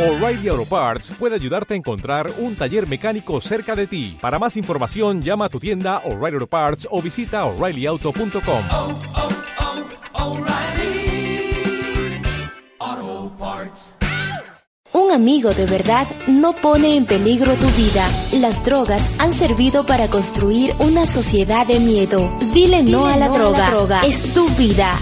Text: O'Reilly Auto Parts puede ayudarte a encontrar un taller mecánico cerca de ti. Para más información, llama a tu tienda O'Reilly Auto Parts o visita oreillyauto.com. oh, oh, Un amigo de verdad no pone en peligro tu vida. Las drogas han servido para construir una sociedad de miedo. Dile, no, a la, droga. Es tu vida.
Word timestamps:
O'Reilly 0.00 0.48
Auto 0.48 0.64
Parts 0.64 1.12
puede 1.18 1.34
ayudarte 1.34 1.74
a 1.74 1.76
encontrar 1.76 2.32
un 2.38 2.56
taller 2.56 2.88
mecánico 2.88 3.38
cerca 3.42 3.76
de 3.76 3.86
ti. 3.86 4.16
Para 4.18 4.38
más 4.38 4.56
información, 4.56 5.20
llama 5.20 5.44
a 5.44 5.48
tu 5.50 5.60
tienda 5.60 5.98
O'Reilly 6.06 6.36
Auto 6.36 6.46
Parts 6.46 6.88
o 6.90 7.02
visita 7.02 7.44
oreillyauto.com. 7.44 8.64
oh, 8.70 8.98
oh, 9.14 9.28
Un 14.92 15.12
amigo 15.12 15.52
de 15.52 15.66
verdad 15.66 16.06
no 16.28 16.54
pone 16.54 16.96
en 16.96 17.04
peligro 17.04 17.54
tu 17.56 17.66
vida. 17.66 18.08
Las 18.40 18.64
drogas 18.64 19.12
han 19.18 19.34
servido 19.34 19.84
para 19.84 20.08
construir 20.08 20.72
una 20.78 21.04
sociedad 21.04 21.66
de 21.66 21.78
miedo. 21.78 22.32
Dile, 22.54 22.82
no, 22.84 23.06
a 23.06 23.18
la, 23.18 23.28
droga. 23.28 24.00
Es 24.00 24.32
tu 24.32 24.48
vida. 24.50 24.98